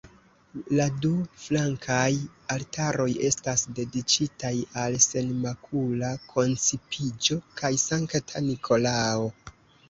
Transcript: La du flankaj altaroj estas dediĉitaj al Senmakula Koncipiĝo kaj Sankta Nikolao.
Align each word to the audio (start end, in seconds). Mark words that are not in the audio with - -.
La 0.77 0.85
du 1.01 1.09
flankaj 1.41 2.07
altaroj 2.55 3.05
estas 3.27 3.65
dediĉitaj 3.81 4.51
al 4.85 4.97
Senmakula 5.09 6.09
Koncipiĝo 6.33 7.39
kaj 7.61 7.73
Sankta 7.85 8.43
Nikolao. 8.49 9.31